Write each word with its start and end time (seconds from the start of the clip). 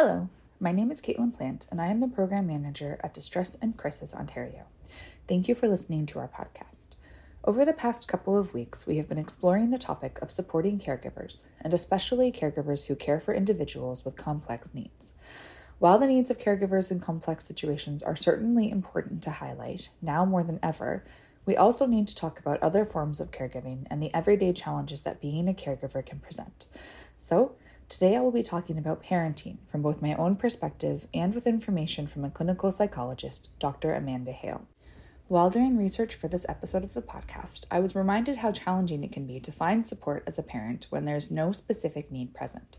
Hello, 0.00 0.28
my 0.60 0.70
name 0.70 0.92
is 0.92 1.02
Caitlin 1.02 1.36
Plant, 1.36 1.66
and 1.72 1.80
I 1.80 1.88
am 1.88 1.98
the 1.98 2.06
program 2.06 2.46
manager 2.46 3.00
at 3.02 3.12
Distress 3.12 3.56
and 3.60 3.76
Crisis 3.76 4.14
Ontario. 4.14 4.66
Thank 5.26 5.48
you 5.48 5.56
for 5.56 5.66
listening 5.66 6.06
to 6.06 6.20
our 6.20 6.28
podcast. 6.28 6.94
Over 7.42 7.64
the 7.64 7.72
past 7.72 8.06
couple 8.06 8.38
of 8.38 8.54
weeks, 8.54 8.86
we 8.86 8.98
have 8.98 9.08
been 9.08 9.18
exploring 9.18 9.72
the 9.72 9.76
topic 9.76 10.20
of 10.22 10.30
supporting 10.30 10.78
caregivers, 10.78 11.46
and 11.60 11.74
especially 11.74 12.30
caregivers 12.30 12.86
who 12.86 12.94
care 12.94 13.18
for 13.18 13.34
individuals 13.34 14.04
with 14.04 14.14
complex 14.14 14.72
needs. 14.72 15.14
While 15.80 15.98
the 15.98 16.06
needs 16.06 16.30
of 16.30 16.38
caregivers 16.38 16.92
in 16.92 17.00
complex 17.00 17.44
situations 17.44 18.00
are 18.00 18.14
certainly 18.14 18.70
important 18.70 19.20
to 19.24 19.32
highlight, 19.32 19.88
now 20.00 20.24
more 20.24 20.44
than 20.44 20.60
ever, 20.62 21.02
we 21.44 21.56
also 21.56 21.86
need 21.86 22.06
to 22.06 22.14
talk 22.14 22.38
about 22.38 22.62
other 22.62 22.84
forms 22.84 23.18
of 23.18 23.32
caregiving 23.32 23.84
and 23.90 24.00
the 24.00 24.14
everyday 24.14 24.52
challenges 24.52 25.02
that 25.02 25.20
being 25.20 25.48
a 25.48 25.52
caregiver 25.52 26.06
can 26.06 26.20
present. 26.20 26.68
So, 27.16 27.56
Today, 27.88 28.16
I 28.16 28.20
will 28.20 28.32
be 28.32 28.42
talking 28.42 28.76
about 28.76 29.02
parenting 29.02 29.56
from 29.72 29.80
both 29.80 30.02
my 30.02 30.14
own 30.14 30.36
perspective 30.36 31.06
and 31.14 31.34
with 31.34 31.46
information 31.46 32.06
from 32.06 32.22
a 32.22 32.30
clinical 32.30 32.70
psychologist, 32.70 33.48
Dr. 33.58 33.94
Amanda 33.94 34.30
Hale. 34.30 34.66
While 35.28 35.48
doing 35.48 35.76
research 35.76 36.14
for 36.14 36.28
this 36.28 36.46
episode 36.50 36.84
of 36.84 36.92
the 36.92 37.00
podcast, 37.00 37.64
I 37.70 37.80
was 37.80 37.94
reminded 37.94 38.38
how 38.38 38.52
challenging 38.52 39.04
it 39.04 39.12
can 39.12 39.26
be 39.26 39.40
to 39.40 39.52
find 39.52 39.86
support 39.86 40.22
as 40.26 40.38
a 40.38 40.42
parent 40.42 40.86
when 40.90 41.06
there's 41.06 41.30
no 41.30 41.50
specific 41.52 42.12
need 42.12 42.34
present. 42.34 42.78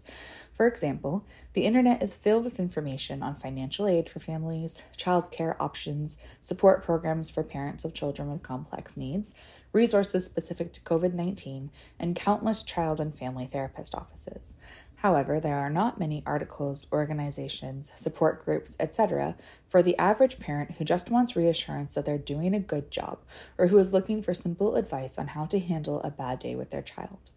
For 0.54 0.68
example, 0.68 1.26
the 1.54 1.66
internet 1.66 2.04
is 2.04 2.16
filled 2.16 2.46
with 2.46 2.60
information 2.60 3.24
on 3.24 3.34
financial 3.34 3.88
aid 3.88 4.10
for 4.10 4.20
families, 4.20 4.82
childcare 4.98 5.56
options, 5.60 6.18
support 6.42 6.84
programs 6.84 7.30
for 7.30 7.44
parents 7.44 7.86
of 7.86 7.94
children 7.94 8.32
with 8.32 8.44
complex 8.44 8.98
needs, 8.98 9.34
resources 9.72 10.26
specific 10.26 10.74
to 10.74 10.82
COVID 10.82 11.14
19, 11.14 11.72
and 12.00 12.16
countless 12.16 12.64
child 12.64 13.00
and 13.00 13.18
family 13.18 13.46
therapist 13.46 13.96
offices. 13.96 14.56
However, 15.00 15.40
there 15.40 15.58
are 15.58 15.70
not 15.70 15.98
many 15.98 16.24
articles, 16.26 16.86
organizations, 16.92 17.94
support 17.96 18.44
groups, 18.44 18.76
etc., 18.82 19.38
for 19.70 19.82
the 19.82 19.98
average 19.98 20.42
parent 20.42 20.72
who 20.72 20.84
just 20.84 21.10
wants 21.10 21.38
reassurance 21.38 21.96
that 21.96 22.06
they're 22.06 22.18
doing 22.18 22.54
a 22.54 22.60
good 22.60 22.92
job 22.92 23.20
or 23.58 23.68
who 23.68 23.78
is 23.78 23.94
looking 23.94 24.22
for 24.22 24.34
simple 24.34 24.76
advice 24.76 25.18
on 25.18 25.28
how 25.28 25.46
to 25.46 25.60
handle 25.60 26.02
a 26.02 26.12
bad 26.12 26.40
day 26.40 26.54
with 26.54 26.72
their 26.72 26.82
child. 26.82 27.32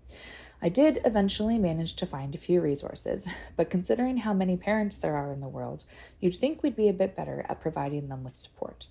I 0.60 0.70
did 0.70 0.98
eventually 1.04 1.56
manage 1.56 1.94
to 1.94 2.06
find 2.06 2.34
a 2.34 2.38
few 2.38 2.60
resources, 2.60 3.28
but 3.56 3.70
considering 3.70 4.18
how 4.18 4.34
many 4.34 4.56
parents 4.56 4.96
there 4.96 5.16
are 5.16 5.32
in 5.32 5.40
the 5.40 5.48
world, 5.48 5.84
you'd 6.18 6.34
think 6.34 6.62
we'd 6.62 6.74
be 6.74 6.88
a 6.88 6.92
bit 6.92 7.14
better 7.14 7.46
at 7.48 7.60
providing 7.60 8.08
them 8.08 8.24
with 8.24 8.34
support. 8.34 8.88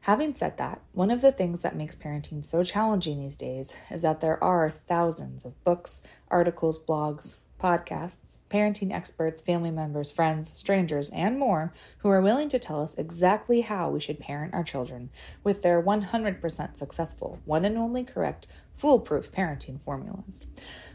Having 0.00 0.34
said 0.34 0.58
that, 0.58 0.82
one 0.92 1.10
of 1.10 1.22
the 1.22 1.32
things 1.32 1.62
that 1.62 1.74
makes 1.74 1.94
parenting 1.94 2.44
so 2.44 2.62
challenging 2.62 3.18
these 3.18 3.38
days 3.38 3.74
is 3.90 4.02
that 4.02 4.20
there 4.20 4.42
are 4.44 4.68
thousands 4.68 5.46
of 5.46 5.64
books, 5.64 6.02
articles, 6.30 6.78
blogs, 6.78 7.36
podcasts, 7.64 8.36
parenting 8.50 8.92
experts, 8.92 9.40
family 9.40 9.70
members, 9.70 10.12
friends, 10.12 10.52
strangers, 10.52 11.08
and 11.08 11.38
more 11.38 11.72
who 11.98 12.10
are 12.10 12.20
willing 12.20 12.50
to 12.50 12.58
tell 12.58 12.82
us 12.82 12.94
exactly 12.98 13.62
how 13.62 13.88
we 13.88 13.98
should 13.98 14.20
parent 14.20 14.52
our 14.52 14.62
children 14.62 15.08
with 15.42 15.62
their 15.62 15.82
100% 15.82 16.76
successful, 16.76 17.38
one 17.46 17.64
and 17.64 17.78
only 17.78 18.04
correct, 18.04 18.46
foolproof 18.74 19.32
parenting 19.32 19.80
formulas. 19.80 20.44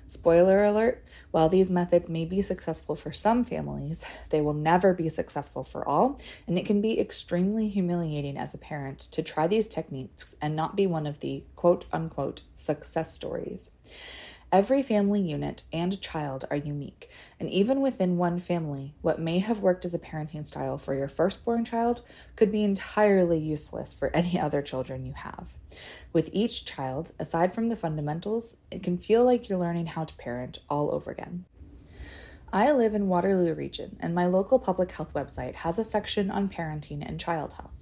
Spoiler 0.06 0.64
alert 0.64 1.04
while 1.32 1.50
these 1.50 1.72
methods 1.72 2.08
may 2.08 2.24
be 2.24 2.40
successful 2.40 2.96
for 2.96 3.12
some 3.12 3.44
families, 3.44 4.06
they 4.30 4.40
will 4.40 4.54
never 4.54 4.94
be 4.94 5.10
successful 5.10 5.64
for 5.64 5.88
all, 5.88 6.20
and 6.46 6.60
it 6.60 6.68
can 6.68 6.82
be 6.82 7.00
extremely 7.00 7.68
humiliating 7.68 8.38
as 8.38 8.54
a 8.54 8.60
parent 8.60 9.00
to 9.00 9.24
try 9.24 9.48
these 9.48 9.68
techniques 9.68 10.36
and 10.40 10.56
not 10.56 10.76
be 10.76 10.86
one 10.86 11.08
of 11.08 11.22
the 11.22 11.44
quote 11.56 11.86
unquote 11.92 12.44
success 12.54 13.12
stories. 13.12 13.72
Every 14.52 14.82
family 14.82 15.22
unit 15.22 15.62
and 15.72 16.02
child 16.02 16.46
are 16.50 16.58
unique, 16.58 17.08
and 17.40 17.48
even 17.52 17.82
within 17.82 18.18
one 18.18 18.40
family, 18.40 18.96
what 19.02 19.22
may 19.22 19.38
have 19.38 19.60
worked 19.60 19.86
as 19.86 19.94
a 19.94 20.00
parenting 20.00 20.44
style 20.44 20.80
for 20.80 20.96
your 20.96 21.08
firstborn 21.08 21.66
child 21.66 22.02
could 22.36 22.52
be 22.52 22.64
entirely 22.64 23.38
useless 23.38 23.94
for 23.94 24.10
any 24.16 24.40
other 24.42 24.64
children 24.64 25.06
you 25.06 25.14
have. 25.14 25.54
With 26.14 26.32
each 26.34 26.66
child, 26.66 27.12
aside 27.20 27.54
from 27.54 27.70
the 27.70 27.76
fundamentals, 27.76 28.58
it 28.72 28.82
can 28.82 28.98
feel 28.98 29.24
like 29.24 29.50
you're 29.50 29.60
learning 29.60 29.86
how 29.86 30.06
to 30.06 30.16
parent 30.16 30.58
all 30.68 30.92
over 30.92 31.12
again. 31.12 31.46
I 32.52 32.72
live 32.72 32.96
in 32.96 33.08
Waterloo 33.08 33.54
region, 33.54 33.98
and 34.00 34.16
my 34.16 34.26
local 34.26 34.58
public 34.58 34.92
health 34.92 35.14
website 35.14 35.58
has 35.58 35.78
a 35.78 35.84
section 35.84 36.32
on 36.32 36.50
parenting 36.50 37.08
and 37.08 37.20
child 37.20 37.54
health. 37.54 37.79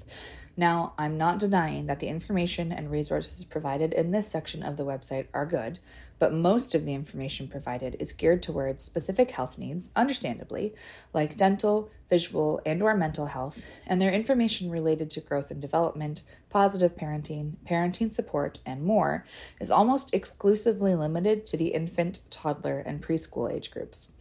Now, 0.59 0.93
I'm 0.97 1.19
not 1.19 1.37
denying 1.37 1.85
that 1.85 1.99
the 1.99 2.07
information 2.07 2.71
and 2.71 2.89
resources 2.89 3.45
provided 3.45 3.93
in 3.93 4.09
this 4.09 4.27
section 4.27 4.63
of 4.63 4.75
the 4.75 4.85
website 4.85 5.27
are 5.31 5.45
good, 5.45 5.77
but 6.17 6.33
most 6.33 6.73
of 6.73 6.83
the 6.83 6.95
information 6.95 7.47
provided 7.47 7.95
is 7.99 8.11
geared 8.11 8.41
towards 8.41 8.83
specific 8.83 9.29
health 9.29 9.59
needs, 9.59 9.91
understandably, 9.95 10.73
like 11.13 11.37
dental, 11.37 11.91
visual, 12.09 12.59
and 12.65 12.81
or 12.81 12.95
mental 12.95 13.27
health, 13.27 13.67
and 13.85 14.01
their 14.01 14.11
information 14.11 14.71
related 14.71 15.11
to 15.11 15.21
growth 15.21 15.51
and 15.51 15.61
development, 15.61 16.23
positive 16.49 16.95
parenting, 16.95 17.57
parenting 17.69 18.11
support, 18.11 18.57
and 18.65 18.81
more 18.81 19.23
is 19.59 19.69
almost 19.69 20.11
exclusively 20.11 20.95
limited 20.95 21.45
to 21.45 21.55
the 21.55 21.67
infant, 21.67 22.19
toddler, 22.31 22.79
and 22.79 23.03
preschool 23.03 23.53
age 23.53 23.69
groups. 23.69 24.11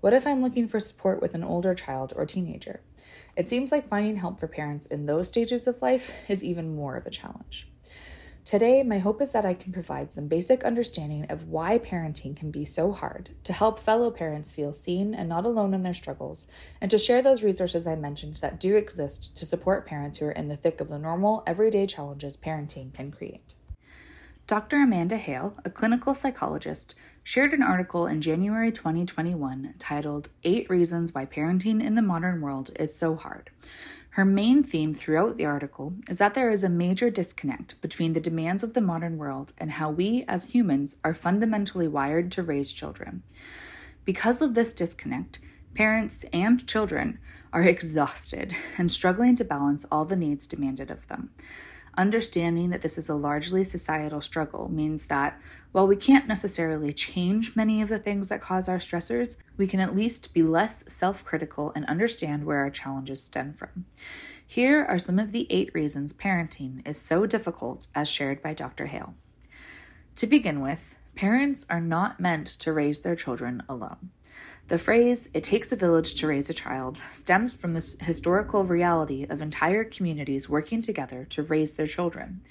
What 0.00 0.12
if 0.12 0.28
I'm 0.28 0.42
looking 0.42 0.68
for 0.68 0.78
support 0.78 1.20
with 1.20 1.34
an 1.34 1.42
older 1.42 1.74
child 1.74 2.12
or 2.14 2.24
teenager? 2.24 2.82
It 3.34 3.48
seems 3.48 3.72
like 3.72 3.88
finding 3.88 4.16
help 4.16 4.38
for 4.38 4.46
parents 4.46 4.86
in 4.86 5.06
those 5.06 5.26
stages 5.26 5.66
of 5.66 5.82
life 5.82 6.30
is 6.30 6.44
even 6.44 6.76
more 6.76 6.96
of 6.96 7.04
a 7.04 7.10
challenge. 7.10 7.68
Today, 8.44 8.84
my 8.84 8.98
hope 8.98 9.20
is 9.20 9.32
that 9.32 9.44
I 9.44 9.54
can 9.54 9.72
provide 9.72 10.12
some 10.12 10.28
basic 10.28 10.62
understanding 10.62 11.26
of 11.28 11.48
why 11.48 11.80
parenting 11.80 12.36
can 12.36 12.52
be 12.52 12.64
so 12.64 12.92
hard, 12.92 13.30
to 13.42 13.52
help 13.52 13.80
fellow 13.80 14.12
parents 14.12 14.52
feel 14.52 14.72
seen 14.72 15.14
and 15.14 15.28
not 15.28 15.44
alone 15.44 15.74
in 15.74 15.82
their 15.82 15.92
struggles, 15.92 16.46
and 16.80 16.92
to 16.92 16.98
share 16.98 17.20
those 17.20 17.42
resources 17.42 17.84
I 17.84 17.96
mentioned 17.96 18.36
that 18.36 18.60
do 18.60 18.76
exist 18.76 19.36
to 19.36 19.44
support 19.44 19.84
parents 19.84 20.18
who 20.18 20.26
are 20.26 20.32
in 20.32 20.46
the 20.46 20.56
thick 20.56 20.80
of 20.80 20.88
the 20.88 20.98
normal, 20.98 21.42
everyday 21.44 21.88
challenges 21.88 22.36
parenting 22.36 22.94
can 22.94 23.10
create. 23.10 23.56
Dr. 24.48 24.80
Amanda 24.80 25.18
Hale, 25.18 25.54
a 25.62 25.68
clinical 25.68 26.14
psychologist, 26.14 26.94
shared 27.28 27.52
an 27.52 27.62
article 27.62 28.06
in 28.06 28.22
January 28.22 28.72
2021 28.72 29.74
titled 29.78 30.30
Eight 30.44 30.70
Reasons 30.70 31.12
Why 31.12 31.26
Parenting 31.26 31.84
in 31.84 31.94
the 31.94 32.00
Modern 32.00 32.40
World 32.40 32.70
is 32.80 32.96
So 32.96 33.16
Hard. 33.16 33.50
Her 34.12 34.24
main 34.24 34.62
theme 34.64 34.94
throughout 34.94 35.36
the 35.36 35.44
article 35.44 35.92
is 36.08 36.16
that 36.16 36.32
there 36.32 36.50
is 36.50 36.64
a 36.64 36.70
major 36.70 37.10
disconnect 37.10 37.78
between 37.82 38.14
the 38.14 38.18
demands 38.18 38.62
of 38.62 38.72
the 38.72 38.80
modern 38.80 39.18
world 39.18 39.52
and 39.58 39.72
how 39.72 39.90
we 39.90 40.24
as 40.26 40.54
humans 40.54 40.96
are 41.04 41.12
fundamentally 41.12 41.86
wired 41.86 42.32
to 42.32 42.42
raise 42.42 42.72
children. 42.72 43.22
Because 44.06 44.40
of 44.40 44.54
this 44.54 44.72
disconnect, 44.72 45.38
parents 45.74 46.24
and 46.32 46.66
children 46.66 47.18
are 47.52 47.62
exhausted 47.62 48.56
and 48.78 48.90
struggling 48.90 49.36
to 49.36 49.44
balance 49.44 49.84
all 49.92 50.06
the 50.06 50.16
needs 50.16 50.46
demanded 50.46 50.90
of 50.90 51.06
them. 51.08 51.28
Understanding 51.98 52.70
that 52.70 52.82
this 52.82 52.96
is 52.96 53.08
a 53.08 53.16
largely 53.16 53.64
societal 53.64 54.20
struggle 54.20 54.68
means 54.68 55.06
that 55.06 55.36
while 55.72 55.88
we 55.88 55.96
can't 55.96 56.28
necessarily 56.28 56.92
change 56.92 57.56
many 57.56 57.82
of 57.82 57.88
the 57.88 57.98
things 57.98 58.28
that 58.28 58.40
cause 58.40 58.68
our 58.68 58.78
stressors, 58.78 59.36
we 59.56 59.66
can 59.66 59.80
at 59.80 59.96
least 59.96 60.32
be 60.32 60.44
less 60.44 60.84
self 60.86 61.24
critical 61.24 61.72
and 61.74 61.84
understand 61.86 62.44
where 62.44 62.58
our 62.58 62.70
challenges 62.70 63.24
stem 63.24 63.52
from. 63.52 63.84
Here 64.46 64.84
are 64.84 65.00
some 65.00 65.18
of 65.18 65.32
the 65.32 65.48
eight 65.50 65.74
reasons 65.74 66.12
parenting 66.12 66.86
is 66.86 67.00
so 67.00 67.26
difficult, 67.26 67.88
as 67.96 68.08
shared 68.08 68.42
by 68.42 68.54
Dr. 68.54 68.86
Hale. 68.86 69.14
To 70.14 70.28
begin 70.28 70.60
with, 70.60 70.94
parents 71.18 71.66
are 71.68 71.80
not 71.80 72.20
meant 72.20 72.46
to 72.46 72.72
raise 72.72 73.00
their 73.00 73.16
children 73.16 73.60
alone. 73.68 74.08
The 74.68 74.78
phrase, 74.78 75.28
it 75.34 75.42
takes 75.42 75.72
a 75.72 75.76
village 75.76 76.14
to 76.14 76.28
raise 76.28 76.48
a 76.48 76.54
child, 76.54 77.00
stems 77.12 77.52
from 77.52 77.74
this 77.74 77.96
historical 78.00 78.64
reality 78.64 79.26
of 79.28 79.42
entire 79.42 79.82
communities 79.82 80.48
working 80.48 80.80
together 80.80 81.24
to 81.30 81.42
raise 81.42 81.74
their 81.74 81.88
children. 81.88 82.42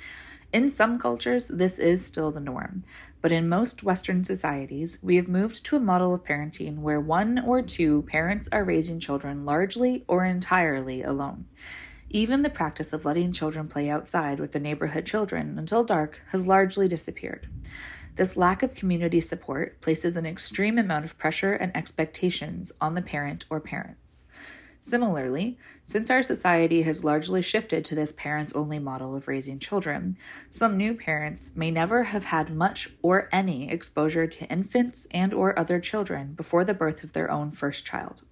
In 0.52 0.70
some 0.70 1.00
cultures, 1.00 1.48
this 1.48 1.80
is 1.80 2.06
still 2.06 2.30
the 2.30 2.42
norm, 2.42 2.84
but 3.22 3.32
in 3.32 3.48
most 3.48 3.84
Western 3.84 4.26
societies, 4.26 5.00
we 5.02 5.16
have 5.16 5.30
moved 5.30 5.64
to 5.64 5.78
a 5.78 5.80
model 5.80 6.14
of 6.14 6.26
parenting 6.26 6.80
where 6.80 7.00
one 7.00 7.40
or 7.40 7.62
two 7.62 8.02
parents 8.02 8.50
are 8.52 8.66
raising 8.66 9.00
children 9.00 9.46
largely 9.46 10.04
or 10.10 10.26
entirely 10.26 11.04
alone. 11.04 11.46
Even 12.10 12.42
the 12.42 12.50
practice 12.50 12.92
of 12.92 13.06
letting 13.06 13.32
children 13.32 13.70
play 13.70 13.90
outside 13.90 14.42
with 14.42 14.52
the 14.52 14.60
neighborhood 14.60 15.06
children 15.06 15.58
until 15.58 15.86
dark 15.86 16.22
has 16.32 16.46
largely 16.46 16.90
disappeared. 16.90 17.48
This 18.18 18.36
lack 18.36 18.64
of 18.64 18.74
community 18.74 19.22
support 19.22 19.80
places 19.80 20.18
an 20.18 20.26
extreme 20.26 20.80
amount 20.80 21.06
of 21.06 21.20
pressure 21.20 21.54
and 21.54 21.76
expectations 21.78 22.72
on 22.82 22.96
the 22.96 23.02
parent 23.04 23.46
or 23.48 23.60
parents. 23.60 24.24
Similarly, 24.80 25.60
since 25.84 26.10
our 26.10 26.24
society 26.24 26.82
has 26.82 27.04
largely 27.04 27.44
shifted 27.44 27.86
to 27.86 27.96
this 27.96 28.12
parents 28.12 28.54
only 28.54 28.80
model 28.80 29.16
of 29.16 29.28
raising 29.28 29.60
children, 29.60 30.18
some 30.50 30.78
new 30.78 30.96
parents 30.96 31.52
may 31.56 31.70
never 31.70 32.06
have 32.06 32.26
had 32.26 32.56
much 32.56 32.90
or 33.04 33.30
any 33.32 33.70
exposure 33.70 34.26
to 34.26 34.46
infants 34.46 35.08
and 35.12 35.32
or 35.32 35.58
other 35.58 35.80
children 35.80 36.34
before 36.34 36.66
the 36.66 36.74
birth 36.74 37.04
of 37.04 37.14
their 37.14 37.30
own 37.30 37.52
first 37.52 37.86
child. 37.86 38.24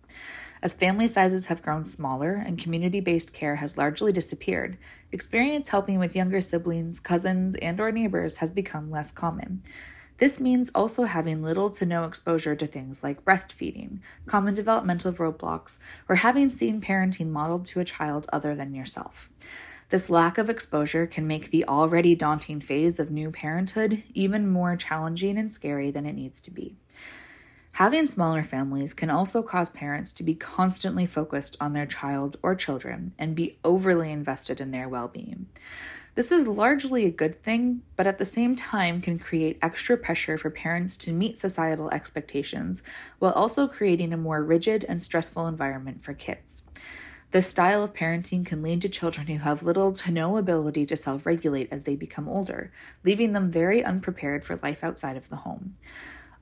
As 0.66 0.74
family 0.74 1.08
sizes 1.08 1.46
have 1.46 1.62
grown 1.62 1.86
smaller 1.86 2.44
and 2.44 2.58
community-based 2.58 3.34
care 3.34 3.58
has 3.58 3.78
largely 3.78 4.12
disappeared, 4.12 4.80
experience 5.12 5.70
helping 5.70 6.00
with 6.00 6.16
younger 6.16 6.42
siblings, 6.42 7.00
cousins, 7.00 7.54
and 7.54 7.80
or 7.80 7.92
neighbors 7.92 8.38
has 8.38 8.52
become 8.52 8.90
less 8.90 9.12
common. 9.12 9.62
This 10.18 10.40
means 10.40 10.72
also 10.74 11.04
having 11.04 11.44
little 11.44 11.70
to 11.70 11.86
no 11.86 12.06
exposure 12.06 12.56
to 12.56 12.66
things 12.66 13.04
like 13.04 13.24
breastfeeding, 13.24 14.00
common 14.26 14.56
developmental 14.56 15.14
roadblocks, 15.14 15.78
or 16.10 16.16
having 16.16 16.50
seen 16.50 16.82
parenting 16.82 17.30
modeled 17.30 17.66
to 17.66 17.80
a 17.80 17.86
child 17.86 18.26
other 18.34 18.56
than 18.56 18.74
yourself. 18.74 19.30
This 19.90 20.10
lack 20.10 20.40
of 20.40 20.50
exposure 20.50 21.06
can 21.06 21.28
make 21.28 21.52
the 21.52 21.66
already 21.66 22.16
daunting 22.16 22.60
phase 22.60 23.00
of 23.00 23.12
new 23.12 23.30
parenthood 23.30 24.02
even 24.16 24.50
more 24.50 24.76
challenging 24.76 25.38
and 25.38 25.52
scary 25.52 25.92
than 25.92 26.08
it 26.08 26.14
needs 26.14 26.42
to 26.42 26.50
be. 26.50 26.76
Having 27.76 28.08
smaller 28.08 28.42
families 28.42 28.94
can 28.94 29.10
also 29.10 29.44
cause 29.44 29.68
parents 29.68 30.14
to 30.14 30.24
be 30.24 30.34
constantly 30.34 31.06
focused 31.06 31.58
on 31.60 31.74
their 31.74 31.86
child 31.86 32.38
or 32.42 32.56
children 32.56 33.12
and 33.20 33.36
be 33.36 33.58
overly 33.66 34.14
invested 34.14 34.62
in 34.62 34.72
their 34.72 34.88
well 34.88 35.10
being. 35.10 35.48
This 36.14 36.32
is 36.32 36.48
largely 36.48 37.04
a 37.04 37.12
good 37.12 37.44
thing, 37.44 37.82
but 37.98 38.08
at 38.08 38.18
the 38.18 38.26
same 38.26 38.56
time 38.56 39.02
can 39.02 39.20
create 39.20 39.60
extra 39.62 39.98
pressure 39.98 40.38
for 40.38 40.50
parents 40.50 40.96
to 40.96 41.12
meet 41.12 41.38
societal 41.38 41.90
expectations 41.92 42.82
while 43.20 43.34
also 43.34 43.68
creating 43.68 44.14
a 44.14 44.18
more 44.18 44.42
rigid 44.42 44.86
and 44.88 45.02
stressful 45.02 45.46
environment 45.46 46.02
for 46.02 46.14
kids. 46.14 46.64
This 47.32 47.48
style 47.48 47.84
of 47.84 47.94
parenting 47.94 48.46
can 48.46 48.62
lead 48.62 48.84
to 48.84 48.88
children 48.88 49.28
who 49.28 49.40
have 49.40 49.64
little 49.64 49.92
to 49.92 50.12
no 50.14 50.38
ability 50.38 50.86
to 50.86 50.96
self 50.96 51.26
regulate 51.26 51.68
as 51.74 51.84
they 51.84 51.98
become 51.98 52.30
older, 52.30 52.72
leaving 53.04 53.34
them 53.34 53.52
very 53.52 53.84
unprepared 53.84 54.46
for 54.46 54.56
life 54.64 54.82
outside 54.82 55.18
of 55.18 55.28
the 55.28 55.36
home. 55.36 55.76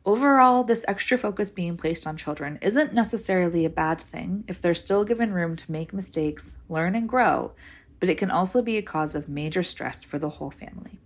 Overall, 0.06 0.66
this 0.66 0.84
extra 0.86 1.18
focus 1.18 1.50
being 1.50 1.78
placed 1.78 2.06
on 2.06 2.18
children 2.18 2.60
isn't 2.62 2.94
necessarily 2.94 3.64
a 3.64 3.70
bad 3.70 4.02
thing 4.02 4.44
if 4.50 4.60
they're 4.60 4.74
still 4.74 5.06
given 5.06 5.34
room 5.34 5.56
to 5.56 5.72
make 5.72 5.94
mistakes, 5.94 6.58
learn, 6.68 6.94
and 6.94 7.08
grow, 7.08 7.54
but 8.02 8.10
it 8.10 8.18
can 8.18 8.30
also 8.30 8.62
be 8.62 8.76
a 8.76 8.82
cause 8.82 9.16
of 9.16 9.30
major 9.30 9.64
stress 9.64 10.04
for 10.04 10.20
the 10.20 10.28
whole 10.28 10.52
family. 10.52 11.00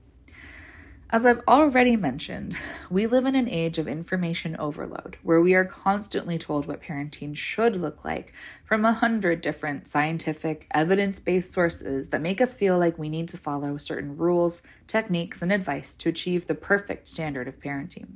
As 1.11 1.27
I've 1.27 1.43
already 1.47 1.95
mentioned, 1.95 2.57
we 2.89 3.05
live 3.05 3.25
in 3.27 3.35
an 3.35 3.47
age 3.47 3.77
of 3.77 3.87
information 3.87 4.57
overload 4.57 5.17
where 5.21 5.39
we 5.39 5.53
are 5.53 5.63
constantly 5.63 6.39
told 6.39 6.65
what 6.65 6.81
parenting 6.81 7.37
should 7.37 7.77
look 7.77 8.03
like 8.03 8.33
from 8.65 8.83
a 8.83 8.91
hundred 8.91 9.41
different 9.41 9.87
scientific, 9.87 10.65
evidence 10.73 11.19
based 11.19 11.53
sources 11.53 12.09
that 12.09 12.21
make 12.21 12.41
us 12.41 12.55
feel 12.55 12.79
like 12.79 12.97
we 12.97 13.09
need 13.09 13.29
to 13.29 13.37
follow 13.37 13.77
certain 13.77 14.17
rules, 14.17 14.63
techniques, 14.87 15.43
and 15.43 15.51
advice 15.51 15.93
to 15.95 16.09
achieve 16.09 16.47
the 16.47 16.55
perfect 16.55 17.07
standard 17.07 17.47
of 17.47 17.59
parenting. 17.59 18.15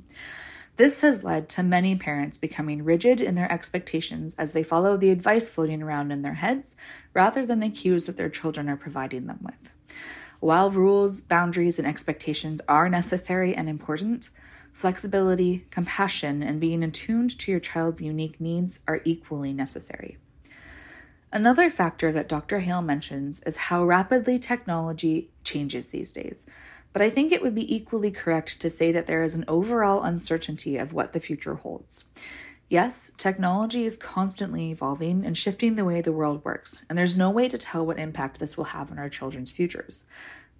This 0.76 1.02
has 1.02 1.22
led 1.22 1.50
to 1.50 1.62
many 1.62 1.96
parents 1.96 2.38
becoming 2.38 2.82
rigid 2.82 3.20
in 3.20 3.34
their 3.34 3.50
expectations 3.52 4.34
as 4.38 4.52
they 4.52 4.62
follow 4.62 4.96
the 4.96 5.10
advice 5.10 5.48
floating 5.48 5.82
around 5.82 6.10
in 6.10 6.22
their 6.22 6.34
heads 6.34 6.76
rather 7.12 7.44
than 7.44 7.60
the 7.60 7.68
cues 7.68 8.06
that 8.06 8.16
their 8.16 8.30
children 8.30 8.70
are 8.70 8.76
providing 8.76 9.26
them 9.26 9.40
with. 9.42 9.70
While 10.40 10.70
rules, 10.70 11.20
boundaries, 11.20 11.78
and 11.78 11.86
expectations 11.86 12.60
are 12.68 12.88
necessary 12.88 13.54
and 13.54 13.68
important, 13.68 14.30
flexibility, 14.72 15.66
compassion, 15.70 16.42
and 16.42 16.58
being 16.58 16.82
attuned 16.82 17.38
to 17.38 17.50
your 17.50 17.60
child's 17.60 18.00
unique 18.00 18.40
needs 18.40 18.80
are 18.88 19.02
equally 19.04 19.52
necessary. 19.52 20.16
Another 21.30 21.70
factor 21.70 22.12
that 22.12 22.28
Dr. 22.28 22.60
Hale 22.60 22.82
mentions 22.82 23.40
is 23.44 23.56
how 23.56 23.84
rapidly 23.84 24.38
technology 24.38 25.30
changes 25.44 25.88
these 25.88 26.12
days, 26.12 26.44
but 26.92 27.02
I 27.02 27.10
think 27.10 27.32
it 27.32 27.42
would 27.42 27.54
be 27.54 27.74
equally 27.74 28.10
correct 28.10 28.60
to 28.60 28.70
say 28.70 28.92
that 28.92 29.06
there 29.06 29.22
is 29.22 29.34
an 29.34 29.44
overall 29.48 30.02
uncertainty 30.02 30.76
of 30.76 30.92
what 30.92 31.12
the 31.12 31.20
future 31.20 31.54
holds. 31.54 32.04
Yes, 32.68 33.12
technology 33.18 33.84
is 33.84 33.96
constantly 33.96 34.70
evolving 34.70 35.26
and 35.26 35.36
shifting 35.36 35.74
the 35.74 35.84
way 35.84 36.00
the 36.00 36.12
world 36.12 36.44
works, 36.44 36.84
and 36.88 36.98
there's 36.98 37.16
no 37.16 37.30
way 37.30 37.48
to 37.48 37.58
tell 37.58 37.84
what 37.84 37.98
impact 37.98 38.38
this 38.38 38.56
will 38.56 38.64
have 38.64 38.90
on 38.90 38.98
our 38.98 39.10
children's 39.10 39.50
futures. 39.50 40.06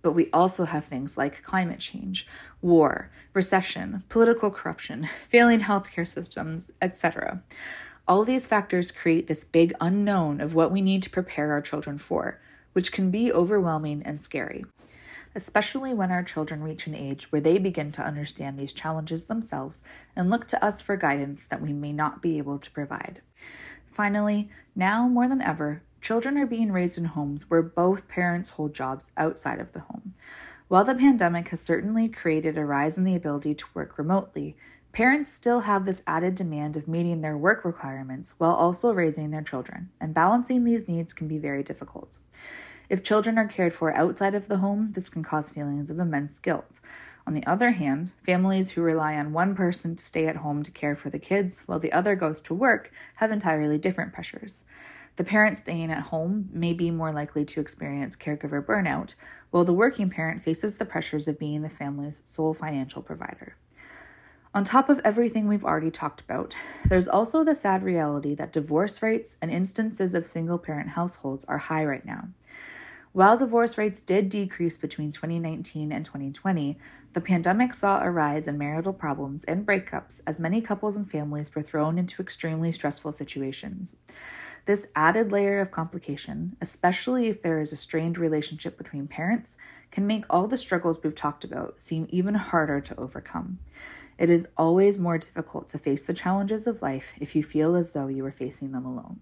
But 0.02 0.12
we 0.12 0.28
also 0.32 0.64
have 0.64 0.84
things 0.84 1.16
like 1.16 1.42
climate 1.42 1.78
change, 1.78 2.26
war, 2.60 3.10
recession, 3.32 4.02
political 4.08 4.50
corruption, 4.50 5.08
failing 5.28 5.60
healthcare 5.60 6.06
systems, 6.06 6.70
etc. 6.82 7.42
All 8.06 8.24
these 8.24 8.46
factors 8.46 8.90
create 8.90 9.26
this 9.26 9.44
big 9.44 9.72
unknown 9.80 10.40
of 10.40 10.54
what 10.54 10.72
we 10.72 10.82
need 10.82 11.02
to 11.04 11.10
prepare 11.10 11.52
our 11.52 11.62
children 11.62 11.98
for, 11.98 12.40
which 12.72 12.92
can 12.92 13.10
be 13.10 13.32
overwhelming 13.32 14.02
and 14.02 14.20
scary 14.20 14.64
especially 15.34 15.94
when 15.94 16.10
our 16.10 16.22
children 16.22 16.62
reach 16.62 16.86
an 16.86 16.94
age 16.94 17.30
where 17.30 17.40
they 17.40 17.58
begin 17.58 17.92
to 17.92 18.02
understand 18.02 18.58
these 18.58 18.72
challenges 18.72 19.26
themselves 19.26 19.82
and 20.14 20.30
look 20.30 20.46
to 20.48 20.64
us 20.64 20.82
for 20.82 20.96
guidance 20.96 21.46
that 21.46 21.62
we 21.62 21.72
may 21.72 21.92
not 21.92 22.20
be 22.20 22.38
able 22.38 22.58
to 22.58 22.70
provide. 22.70 23.20
Finally, 23.86 24.50
now 24.74 25.06
more 25.08 25.28
than 25.28 25.42
ever, 25.42 25.82
children 26.00 26.38
are 26.38 26.46
being 26.46 26.72
raised 26.72 26.98
in 26.98 27.04
homes 27.04 27.48
where 27.48 27.62
both 27.62 28.08
parents 28.08 28.50
hold 28.50 28.74
jobs 28.74 29.10
outside 29.16 29.60
of 29.60 29.72
the 29.72 29.80
home. 29.80 30.14
While 30.68 30.84
the 30.84 30.94
pandemic 30.94 31.48
has 31.48 31.60
certainly 31.60 32.08
created 32.08 32.56
a 32.56 32.64
rise 32.64 32.96
in 32.96 33.04
the 33.04 33.14
ability 33.14 33.54
to 33.56 33.66
work 33.74 33.98
remotely, 33.98 34.56
parents 34.92 35.32
still 35.32 35.60
have 35.60 35.84
this 35.84 36.02
added 36.06 36.34
demand 36.34 36.76
of 36.76 36.86
meeting 36.86 37.22
their 37.22 37.36
work 37.36 37.64
requirements 37.64 38.34
while 38.36 38.52
also 38.52 38.92
raising 38.92 39.30
their 39.30 39.42
children, 39.42 39.90
and 40.00 40.12
balancing 40.12 40.64
these 40.64 40.86
needs 40.86 41.14
can 41.14 41.26
be 41.26 41.38
very 41.38 41.62
difficult. 41.62 42.18
If 42.90 43.02
children 43.02 43.38
are 43.38 43.48
cared 43.48 43.72
for 43.72 43.96
outside 43.96 44.34
of 44.34 44.48
the 44.48 44.58
home, 44.58 44.92
this 44.92 45.08
can 45.08 45.22
cause 45.22 45.50
feelings 45.50 45.90
of 45.90 45.98
immense 45.98 46.38
guilt. 46.38 46.80
On 47.26 47.32
the 47.32 47.46
other 47.46 47.70
hand, 47.70 48.12
families 48.22 48.72
who 48.72 48.82
rely 48.82 49.14
on 49.14 49.32
one 49.32 49.54
person 49.54 49.96
to 49.96 50.04
stay 50.04 50.26
at 50.26 50.36
home 50.36 50.62
to 50.62 50.70
care 50.70 50.94
for 50.94 51.08
the 51.08 51.18
kids 51.18 51.62
while 51.64 51.78
the 51.78 51.92
other 51.92 52.14
goes 52.14 52.42
to 52.42 52.54
work 52.54 52.92
have 53.14 53.32
entirely 53.32 53.78
different 53.78 54.12
pressures. 54.12 54.64
The 55.16 55.24
parent 55.24 55.56
staying 55.56 55.90
at 55.90 56.04
home 56.04 56.48
may 56.52 56.72
be 56.72 56.90
more 56.90 57.12
likely 57.12 57.44
to 57.46 57.60
experience 57.60 58.16
caregiver 58.16 58.64
burnout, 58.64 59.14
while 59.50 59.64
the 59.64 59.72
working 59.72 60.10
parent 60.10 60.42
faces 60.42 60.76
the 60.76 60.84
pressures 60.84 61.28
of 61.28 61.38
being 61.38 61.62
the 61.62 61.68
family's 61.68 62.22
sole 62.24 62.54
financial 62.54 63.02
provider. 63.02 63.56
On 64.54 64.64
top 64.64 64.90
of 64.90 65.00
everything 65.02 65.48
we've 65.48 65.64
already 65.64 65.90
talked 65.90 66.20
about, 66.20 66.54
there's 66.84 67.08
also 67.08 67.42
the 67.42 67.54
sad 67.54 67.82
reality 67.82 68.34
that 68.34 68.52
divorce 68.52 69.02
rates 69.02 69.38
and 69.40 69.50
instances 69.50 70.12
of 70.12 70.26
single 70.26 70.58
parent 70.58 70.90
households 70.90 71.46
are 71.46 71.56
high 71.56 71.82
right 71.86 72.04
now. 72.04 72.28
While 73.12 73.38
divorce 73.38 73.78
rates 73.78 74.02
did 74.02 74.28
decrease 74.28 74.76
between 74.76 75.10
2019 75.10 75.90
and 75.90 76.04
2020, 76.04 76.78
the 77.14 77.20
pandemic 77.22 77.72
saw 77.72 78.02
a 78.02 78.10
rise 78.10 78.46
in 78.46 78.58
marital 78.58 78.92
problems 78.92 79.44
and 79.44 79.66
breakups 79.66 80.20
as 80.26 80.38
many 80.38 80.60
couples 80.60 80.96
and 80.96 81.10
families 81.10 81.54
were 81.54 81.62
thrown 81.62 81.96
into 81.96 82.20
extremely 82.20 82.72
stressful 82.72 83.12
situations. 83.12 83.96
This 84.66 84.88
added 84.94 85.32
layer 85.32 85.60
of 85.60 85.70
complication, 85.70 86.56
especially 86.60 87.28
if 87.28 87.40
there 87.40 87.58
is 87.58 87.72
a 87.72 87.76
strained 87.76 88.18
relationship 88.18 88.76
between 88.76 89.08
parents, 89.08 89.56
can 89.90 90.06
make 90.06 90.24
all 90.28 90.46
the 90.46 90.58
struggles 90.58 90.98
we've 91.02 91.14
talked 91.14 91.42
about 91.42 91.80
seem 91.80 92.06
even 92.10 92.34
harder 92.34 92.80
to 92.82 93.00
overcome. 93.00 93.58
It 94.18 94.30
is 94.30 94.48
always 94.56 94.98
more 94.98 95.18
difficult 95.18 95.68
to 95.68 95.78
face 95.78 96.06
the 96.06 96.14
challenges 96.14 96.66
of 96.66 96.82
life 96.82 97.14
if 97.20 97.34
you 97.34 97.42
feel 97.42 97.74
as 97.76 97.92
though 97.92 98.08
you 98.08 98.24
are 98.24 98.32
facing 98.32 98.72
them 98.72 98.84
alone. 98.84 99.20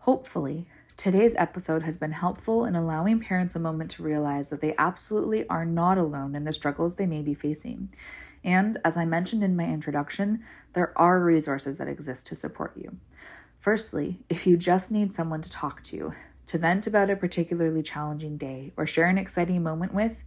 Hopefully, 0.00 0.66
Today's 1.00 1.34
episode 1.38 1.84
has 1.84 1.96
been 1.96 2.12
helpful 2.12 2.66
in 2.66 2.76
allowing 2.76 3.20
parents 3.20 3.56
a 3.56 3.58
moment 3.58 3.90
to 3.92 4.02
realize 4.02 4.50
that 4.50 4.60
they 4.60 4.74
absolutely 4.76 5.48
are 5.48 5.64
not 5.64 5.96
alone 5.96 6.34
in 6.34 6.44
the 6.44 6.52
struggles 6.52 6.96
they 6.96 7.06
may 7.06 7.22
be 7.22 7.32
facing. 7.32 7.88
And 8.44 8.76
as 8.84 8.98
I 8.98 9.06
mentioned 9.06 9.42
in 9.42 9.56
my 9.56 9.64
introduction, 9.64 10.44
there 10.74 10.92
are 10.98 11.18
resources 11.18 11.78
that 11.78 11.88
exist 11.88 12.26
to 12.26 12.34
support 12.34 12.76
you. 12.76 12.98
Firstly, 13.58 14.18
if 14.28 14.46
you 14.46 14.58
just 14.58 14.92
need 14.92 15.10
someone 15.10 15.40
to 15.40 15.48
talk 15.48 15.82
to, 15.84 16.12
to 16.50 16.58
vent 16.58 16.84
about 16.84 17.10
a 17.10 17.14
particularly 17.14 17.80
challenging 17.80 18.36
day, 18.36 18.72
or 18.76 18.84
share 18.84 19.06
an 19.06 19.18
exciting 19.18 19.62
moment 19.62 19.94
with, 19.94 20.24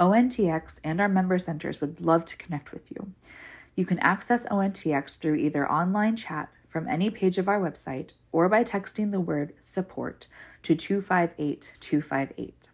ONTX 0.00 0.80
and 0.82 1.02
our 1.02 1.08
member 1.08 1.38
centers 1.38 1.82
would 1.82 2.00
love 2.00 2.24
to 2.24 2.36
connect 2.38 2.72
with 2.72 2.90
you. 2.90 3.12
You 3.74 3.84
can 3.84 3.98
access 3.98 4.46
ONTX 4.46 5.18
through 5.18 5.34
either 5.34 5.70
online 5.70 6.16
chat 6.16 6.48
from 6.66 6.88
any 6.88 7.10
page 7.10 7.36
of 7.36 7.46
our 7.46 7.60
website 7.60 8.12
or 8.32 8.48
by 8.48 8.64
texting 8.64 9.10
the 9.10 9.20
word 9.20 9.52
support 9.60 10.28
to 10.62 10.74
258 10.74 11.74
258. 11.78 12.70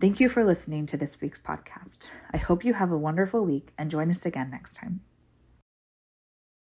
Thank 0.00 0.18
you 0.18 0.28
for 0.28 0.44
listening 0.44 0.86
to 0.86 0.96
this 0.96 1.20
week's 1.20 1.40
podcast. 1.40 2.08
I 2.32 2.38
hope 2.38 2.64
you 2.64 2.74
have 2.74 2.90
a 2.90 2.98
wonderful 2.98 3.44
week 3.44 3.72
and 3.78 3.88
join 3.88 4.10
us 4.10 4.26
again 4.26 4.50
next 4.50 4.74
time. 4.74 5.02